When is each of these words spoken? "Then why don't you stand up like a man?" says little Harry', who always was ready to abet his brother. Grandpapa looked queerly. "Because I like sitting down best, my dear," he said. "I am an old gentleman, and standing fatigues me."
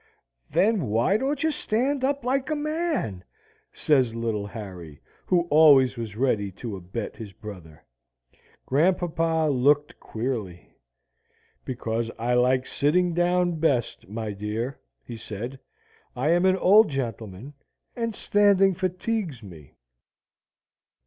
"Then 0.49 0.87
why 0.87 1.15
don't 1.17 1.43
you 1.43 1.51
stand 1.51 2.03
up 2.03 2.23
like 2.25 2.49
a 2.49 2.55
man?" 2.55 3.23
says 3.71 4.15
little 4.15 4.47
Harry', 4.47 4.99
who 5.27 5.41
always 5.51 5.95
was 5.95 6.15
ready 6.15 6.51
to 6.53 6.75
abet 6.75 7.15
his 7.15 7.33
brother. 7.33 7.85
Grandpapa 8.65 9.47
looked 9.51 9.99
queerly. 9.99 10.73
"Because 11.65 12.09
I 12.17 12.33
like 12.33 12.65
sitting 12.65 13.13
down 13.13 13.59
best, 13.59 14.09
my 14.09 14.31
dear," 14.31 14.79
he 15.05 15.17
said. 15.17 15.59
"I 16.15 16.29
am 16.31 16.45
an 16.47 16.57
old 16.57 16.89
gentleman, 16.89 17.53
and 17.95 18.15
standing 18.15 18.73
fatigues 18.73 19.43
me." 19.43 19.75